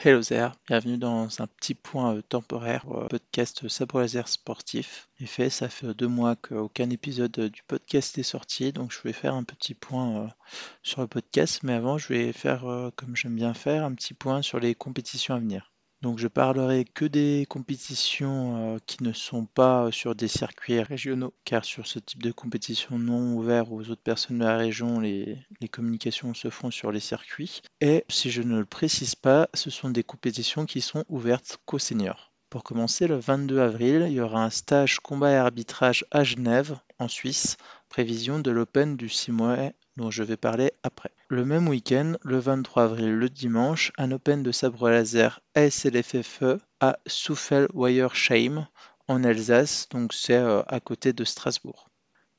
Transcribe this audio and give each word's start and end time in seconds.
Hello 0.00 0.22
there, 0.22 0.52
bienvenue 0.68 0.96
dans 0.96 1.42
un 1.42 1.48
petit 1.48 1.74
point 1.74 2.14
euh, 2.14 2.22
temporaire 2.22 2.86
euh, 2.92 3.08
podcast 3.08 3.66
Sabre 3.66 4.00
Laser 4.00 4.28
Sportif. 4.28 5.08
En 5.20 5.24
effet, 5.24 5.50
ça 5.50 5.68
fait 5.68 5.92
deux 5.92 6.06
mois 6.06 6.36
qu'aucun 6.36 6.88
épisode 6.90 7.32
du 7.32 7.64
podcast 7.64 8.16
est 8.16 8.22
sorti, 8.22 8.72
donc 8.72 8.92
je 8.92 9.00
vais 9.02 9.12
faire 9.12 9.34
un 9.34 9.42
petit 9.42 9.74
point 9.74 10.18
euh, 10.18 10.28
sur 10.84 11.00
le 11.00 11.08
podcast, 11.08 11.64
mais 11.64 11.72
avant 11.72 11.98
je 11.98 12.12
vais 12.12 12.32
faire, 12.32 12.60
comme 12.94 13.16
j'aime 13.16 13.34
bien 13.34 13.54
faire, 13.54 13.82
un 13.82 13.92
petit 13.92 14.14
point 14.14 14.40
sur 14.40 14.60
les 14.60 14.76
compétitions 14.76 15.34
à 15.34 15.40
venir. 15.40 15.72
Donc 16.00 16.18
je 16.18 16.28
parlerai 16.28 16.84
que 16.84 17.04
des 17.04 17.44
compétitions 17.48 18.74
euh, 18.74 18.78
qui 18.86 19.02
ne 19.02 19.12
sont 19.12 19.46
pas 19.46 19.90
sur 19.90 20.14
des 20.14 20.28
circuits 20.28 20.80
régionaux, 20.80 21.34
car 21.44 21.64
sur 21.64 21.88
ce 21.88 21.98
type 21.98 22.22
de 22.22 22.30
compétition 22.30 22.98
non 22.98 23.34
ouvert 23.34 23.72
aux 23.72 23.90
autres 23.90 24.02
personnes 24.02 24.38
de 24.38 24.44
la 24.44 24.56
région, 24.56 25.00
les, 25.00 25.38
les 25.60 25.68
communications 25.68 26.34
se 26.34 26.50
font 26.50 26.70
sur 26.70 26.92
les 26.92 27.00
circuits. 27.00 27.62
Et 27.80 28.04
si 28.08 28.30
je 28.30 28.42
ne 28.42 28.58
le 28.58 28.64
précise 28.64 29.16
pas, 29.16 29.48
ce 29.54 29.70
sont 29.70 29.90
des 29.90 30.04
compétitions 30.04 30.66
qui 30.66 30.80
sont 30.80 31.04
ouvertes 31.08 31.58
qu'aux 31.66 31.80
seniors. 31.80 32.32
Pour 32.48 32.64
commencer, 32.64 33.08
le 33.08 33.18
22 33.18 33.58
avril, 33.58 34.04
il 34.06 34.14
y 34.14 34.20
aura 34.20 34.42
un 34.42 34.50
stage 34.50 35.00
combat 35.00 35.32
et 35.32 35.36
arbitrage 35.36 36.06
à 36.10 36.24
Genève, 36.24 36.78
en 36.98 37.06
Suisse, 37.06 37.58
prévision 37.88 38.38
de 38.38 38.50
l'Open 38.50 38.96
du 38.96 39.08
6 39.08 39.32
mois 39.32 39.58
dont 39.98 40.10
je 40.10 40.22
vais 40.22 40.36
parler 40.36 40.72
après. 40.84 41.10
Le 41.28 41.44
même 41.44 41.68
week-end, 41.68 42.14
le 42.22 42.38
23 42.38 42.84
avril, 42.84 43.10
le 43.10 43.28
dimanche, 43.28 43.92
un 43.98 44.12
Open 44.12 44.42
de 44.42 44.52
sabre 44.52 44.88
laser 44.88 45.40
ASLFFE 45.54 46.62
à 46.80 46.98
Souffel-Weiersheim 47.06 48.66
en 49.08 49.24
Alsace, 49.24 49.88
donc 49.90 50.12
c'est 50.14 50.36
euh, 50.36 50.62
à 50.68 50.78
côté 50.80 51.12
de 51.12 51.24
Strasbourg. 51.24 51.90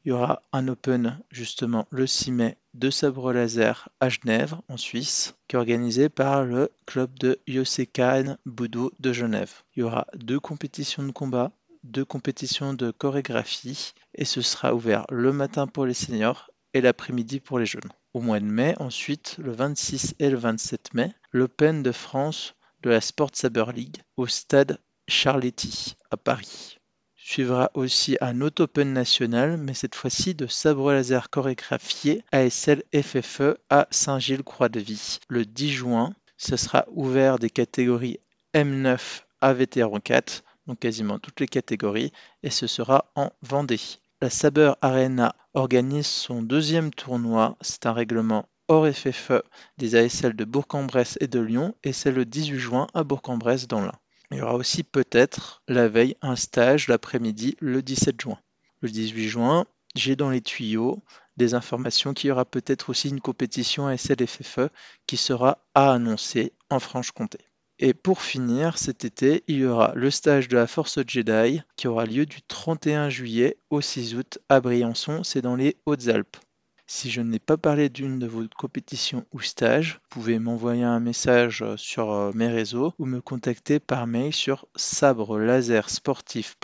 Il 0.06 0.10
y 0.10 0.12
aura 0.14 0.42
un 0.54 0.70
Open 0.70 1.20
justement 1.30 1.86
le 1.90 2.08
6 2.08 2.32
mai 2.32 2.58
de 2.74 2.90
sabre 2.90 3.34
laser 3.34 3.90
à 4.00 4.08
Genève, 4.08 4.56
en 4.70 4.78
Suisse, 4.78 5.36
qui 5.50 5.58
est 5.58 5.60
organisé 5.60 6.08
par 6.08 6.46
le 6.46 6.72
club 6.86 7.14
de 7.20 7.40
Yosekan 7.46 8.38
Boudou 8.46 8.92
de 9.00 9.12
Genève. 9.12 9.52
Il 9.76 9.82
y 9.82 9.84
aura 9.84 10.08
deux 10.16 10.40
compétitions 10.40 11.04
de 11.04 11.12
combat, 11.12 11.52
deux 11.84 12.06
compétitions 12.06 12.74
de 12.74 12.92
chorégraphie, 12.92 13.94
et 14.16 14.24
ce 14.24 14.42
sera 14.42 14.74
ouvert 14.74 15.06
le 15.10 15.34
matin 15.34 15.68
pour 15.68 15.86
les 15.86 15.94
seniors 15.94 16.50
et 16.74 16.82
l'après-midi 16.82 17.40
pour 17.40 17.60
les 17.60 17.66
jeunes. 17.66 17.92
Au 18.14 18.22
mois 18.22 18.40
de 18.40 18.46
mai, 18.46 18.76
ensuite, 18.80 19.36
le 19.38 19.52
26 19.52 20.16
et 20.20 20.30
le 20.30 20.38
27 20.38 20.94
mai, 20.94 21.14
l'Open 21.32 21.84
de 21.84 21.92
France 21.92 22.56
de 22.82 22.90
la 22.90 23.02
Sport 23.02 23.32
Saber 23.34 23.66
League 23.74 23.98
au 24.18 24.28
stade 24.28 24.80
Charletti 25.08 25.96
à 26.12 26.18
Paris. 26.18 26.78
Suivra 27.16 27.70
aussi 27.76 28.18
un 28.22 28.42
autre 28.42 28.64
Open 28.64 28.94
national, 28.94 29.58
mais 29.58 29.74
cette 29.74 29.94
fois-ci 29.94 30.34
de 30.34 30.48
sabre 30.48 30.94
laser 30.94 31.30
chorégraphié 31.30 32.24
ASL 32.32 32.84
FFE 32.96 33.58
à 33.70 33.88
Saint-Gilles-Croix-de-Vie. 33.92 35.20
Le 35.28 35.46
10 35.46 35.70
juin, 35.72 36.16
ce 36.38 36.56
sera 36.56 36.86
ouvert 36.90 37.38
des 37.38 37.50
catégories 37.52 38.20
M9 38.56 39.00
à 39.42 39.54
Vétéran 39.54 40.00
4, 40.00 40.44
donc 40.66 40.80
quasiment 40.80 41.20
toutes 41.20 41.40
les 41.40 41.48
catégories, 41.48 42.12
et 42.42 42.50
ce 42.50 42.66
sera 42.66 43.12
en 43.16 43.32
Vendée. 43.42 43.80
La 44.22 44.30
Saber 44.30 44.74
Arena 44.82 45.34
organise 45.54 46.06
son 46.06 46.42
deuxième 46.42 46.94
tournoi, 46.94 47.56
c'est 47.62 47.86
un 47.86 47.94
règlement 47.94 48.50
hors 48.68 48.86
FFE 48.86 49.44
des 49.78 49.96
ASL 49.96 50.36
de 50.36 50.44
Bourg-en-Bresse 50.44 51.18
et 51.22 51.28
de 51.28 51.40
Lyon, 51.40 51.74
et 51.86 51.94
c'est 51.94 52.12
le 52.12 52.26
18 52.26 52.60
juin 52.60 52.88
à 52.94 53.06
Bourg-en-Bresse 53.06 53.70
dans 53.70 53.80
l'Ain. 53.80 53.98
Il 54.32 54.40
y 54.40 54.42
aura 54.42 54.56
aussi 54.56 54.84
peut-être 54.84 55.64
la 55.70 55.88
veille 55.88 56.18
un 56.22 56.36
stage 56.36 56.90
l'après-midi 56.90 57.56
le 57.62 57.82
17 57.82 58.20
juin. 58.20 58.40
Le 58.82 58.90
18 58.90 59.30
juin, 59.30 59.66
j'ai 59.96 60.18
dans 60.18 60.30
les 60.30 60.42
tuyaux 60.42 61.02
des 61.38 61.54
informations 61.54 62.14
qu'il 62.14 62.28
y 62.28 62.32
aura 62.32 62.44
peut-être 62.44 62.90
aussi 62.90 63.08
une 63.08 63.22
compétition 63.22 63.88
ASL 63.88 64.28
FFE 64.28 64.70
qui 65.08 65.16
sera 65.16 65.66
à 65.76 65.94
annoncer 65.94 66.52
en 66.70 66.80
Franche-Comté. 66.80 67.49
Et 67.82 67.94
pour 67.94 68.22
finir, 68.22 68.78
cet 68.78 69.06
été, 69.06 69.46
il 69.48 69.60
y 69.60 69.66
aura 69.66 69.94
le 69.96 70.12
stage 70.12 70.50
de 70.50 70.58
la 70.58 70.68
Force 70.68 71.00
Jedi 71.08 71.62
qui 71.78 71.88
aura 71.88 72.06
lieu 72.06 72.26
du 72.26 72.42
31 72.42 73.10
juillet 73.10 73.56
au 73.70 73.80
6 73.80 74.16
août 74.16 74.40
à 74.50 74.60
Briançon, 74.60 75.24
c'est 75.24 75.42
dans 75.42 75.56
les 75.56 75.78
Hautes-Alpes. 75.86 76.36
Si 76.88 77.10
je 77.10 77.22
n'ai 77.22 77.40
pas 77.40 77.56
parlé 77.56 77.88
d'une 77.88 78.20
de 78.20 78.28
vos 78.28 78.44
compétitions 78.58 79.26
ou 79.32 79.40
stages, 79.40 79.94
vous 79.94 80.10
pouvez 80.10 80.40
m'envoyer 80.40 80.84
un 80.84 81.00
message 81.00 81.64
sur 81.78 82.12
euh, 82.12 82.32
mes 82.36 82.48
réseaux 82.48 82.94
ou 83.00 83.06
me 83.06 83.22
contacter 83.22 83.80
par 83.80 84.08
mail 84.08 84.34
sur 84.34 84.68
sabre 84.76 85.40
laser 85.40 85.90
sportif 85.90 86.58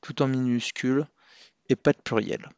tout 0.00 0.22
en 0.22 0.28
minuscule 0.28 1.06
et 1.68 1.76
pas 1.76 1.92
de 1.92 1.98
pluriel. 2.02 2.48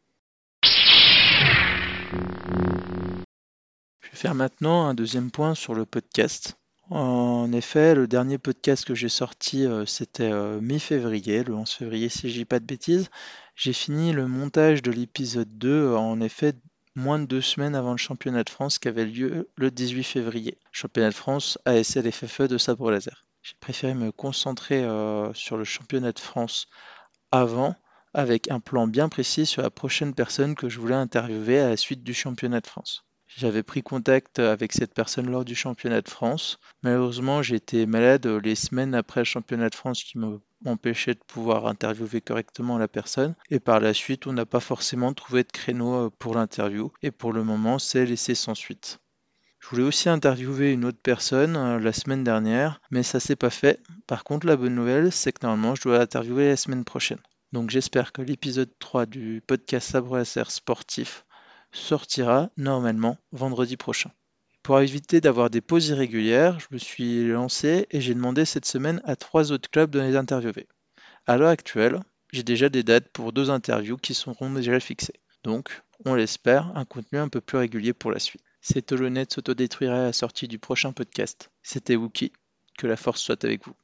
Je 4.10 4.16
vais 4.16 4.22
faire 4.22 4.34
maintenant 4.34 4.86
un 4.86 4.94
deuxième 4.94 5.30
point 5.30 5.54
sur 5.54 5.72
le 5.72 5.86
podcast. 5.86 6.58
En 6.90 7.52
effet, 7.52 7.94
le 7.94 8.08
dernier 8.08 8.38
podcast 8.38 8.84
que 8.84 8.96
j'ai 8.96 9.08
sorti, 9.08 9.64
euh, 9.64 9.86
c'était 9.86 10.32
euh, 10.32 10.60
mi-février, 10.60 11.44
le 11.44 11.54
11 11.54 11.70
février 11.70 12.08
si 12.08 12.28
je 12.28 12.34
dis 12.34 12.44
pas 12.44 12.58
de 12.58 12.64
bêtises. 12.64 13.08
J'ai 13.54 13.72
fini 13.72 14.12
le 14.12 14.26
montage 14.26 14.82
de 14.82 14.90
l'épisode 14.90 15.56
2 15.56 15.94
en 15.94 16.20
effet 16.20 16.54
moins 16.96 17.20
de 17.20 17.26
deux 17.26 17.40
semaines 17.40 17.76
avant 17.76 17.92
le 17.92 17.98
championnat 17.98 18.42
de 18.42 18.50
France 18.50 18.80
qui 18.80 18.88
avait 18.88 19.04
lieu 19.04 19.48
le 19.54 19.70
18 19.70 20.02
février. 20.02 20.58
Championnat 20.72 21.10
de 21.10 21.14
France 21.14 21.56
ASL 21.64 22.10
FFE 22.10 22.48
de 22.48 22.58
sabre 22.58 22.90
laser. 22.90 23.24
J'ai 23.42 23.54
préféré 23.60 23.94
me 23.94 24.10
concentrer 24.10 24.82
euh, 24.82 25.32
sur 25.34 25.56
le 25.56 25.62
championnat 25.62 26.10
de 26.10 26.18
France 26.18 26.66
avant 27.30 27.76
avec 28.12 28.50
un 28.50 28.58
plan 28.58 28.88
bien 28.88 29.08
précis 29.08 29.46
sur 29.46 29.62
la 29.62 29.70
prochaine 29.70 30.14
personne 30.14 30.56
que 30.56 30.68
je 30.68 30.80
voulais 30.80 30.96
interviewer 30.96 31.60
à 31.60 31.68
la 31.68 31.76
suite 31.76 32.02
du 32.02 32.12
championnat 32.12 32.60
de 32.60 32.66
France. 32.66 33.04
J'avais 33.36 33.62
pris 33.62 33.82
contact 33.82 34.38
avec 34.38 34.72
cette 34.72 34.92
personne 34.92 35.30
lors 35.30 35.44
du 35.44 35.54
championnat 35.54 36.02
de 36.02 36.08
France. 36.08 36.58
Malheureusement, 36.82 37.42
été 37.42 37.86
malade 37.86 38.26
les 38.26 38.54
semaines 38.54 38.94
après 38.94 39.20
le 39.20 39.24
championnat 39.24 39.70
de 39.70 39.74
France 39.74 40.02
qui 40.02 40.18
m'empêchait 40.62 41.14
de 41.14 41.20
pouvoir 41.26 41.66
interviewer 41.66 42.20
correctement 42.20 42.76
la 42.76 42.88
personne. 42.88 43.34
Et 43.50 43.60
par 43.60 43.80
la 43.80 43.94
suite, 43.94 44.26
on 44.26 44.32
n'a 44.32 44.46
pas 44.46 44.60
forcément 44.60 45.14
trouvé 45.14 45.44
de 45.44 45.52
créneau 45.52 45.94
euh, 45.94 46.10
pour 46.18 46.34
l'interview. 46.34 46.92
Et 47.02 47.10
pour 47.10 47.32
le 47.32 47.44
moment, 47.44 47.78
c'est 47.78 48.04
laissé 48.04 48.34
sans 48.34 48.54
suite. 48.54 48.98
Je 49.60 49.68
voulais 49.68 49.82
aussi 49.84 50.08
interviewer 50.08 50.72
une 50.72 50.84
autre 50.84 51.00
personne 51.02 51.56
euh, 51.56 51.78
la 51.78 51.92
semaine 51.92 52.24
dernière, 52.24 52.80
mais 52.90 53.02
ça 53.02 53.20
s'est 53.20 53.36
pas 53.36 53.50
fait. 53.50 53.80
Par 54.06 54.24
contre, 54.24 54.46
la 54.46 54.56
bonne 54.56 54.74
nouvelle, 54.74 55.12
c'est 55.12 55.32
que 55.32 55.46
normalement, 55.46 55.74
je 55.74 55.82
dois 55.82 55.98
l'interviewer 55.98 56.48
la 56.48 56.56
semaine 56.56 56.84
prochaine. 56.84 57.20
Donc 57.52 57.70
j'espère 57.70 58.12
que 58.12 58.22
l'épisode 58.22 58.70
3 58.78 59.06
du 59.06 59.42
podcast 59.46 59.90
Sabre 59.90 60.22
SR 60.22 60.50
sportif 60.50 61.24
sortira 61.72 62.50
normalement 62.56 63.16
vendredi 63.32 63.76
prochain. 63.76 64.10
Pour 64.62 64.80
éviter 64.80 65.20
d'avoir 65.20 65.50
des 65.50 65.60
pauses 65.60 65.88
irrégulières, 65.88 66.60
je 66.60 66.66
me 66.70 66.78
suis 66.78 67.26
lancé 67.28 67.86
et 67.90 68.00
j'ai 68.00 68.14
demandé 68.14 68.44
cette 68.44 68.66
semaine 68.66 69.00
à 69.04 69.16
trois 69.16 69.52
autres 69.52 69.70
clubs 69.70 69.90
de 69.90 70.00
les 70.00 70.16
interviewer. 70.16 70.68
À 71.26 71.36
l'heure 71.36 71.48
actuelle, 71.48 72.00
j'ai 72.32 72.42
déjà 72.42 72.68
des 72.68 72.82
dates 72.82 73.08
pour 73.08 73.32
deux 73.32 73.50
interviews 73.50 73.96
qui 73.96 74.14
seront 74.14 74.50
déjà 74.50 74.78
fixées. 74.78 75.20
Donc, 75.42 75.82
on 76.04 76.14
l'espère, 76.14 76.76
un 76.76 76.84
contenu 76.84 77.18
un 77.18 77.28
peu 77.28 77.40
plus 77.40 77.58
régulier 77.58 77.92
pour 77.92 78.10
la 78.10 78.18
suite. 78.18 78.42
Cet 78.60 78.92
holonet 78.92 79.26
s'autodétruirait 79.28 79.98
à 79.98 80.04
la 80.04 80.12
sortie 80.12 80.48
du 80.48 80.58
prochain 80.58 80.92
podcast. 80.92 81.50
C'était 81.62 81.96
Wookie. 81.96 82.32
Que 82.78 82.86
la 82.86 82.96
force 82.96 83.20
soit 83.20 83.44
avec 83.44 83.62
vous. 83.66 83.74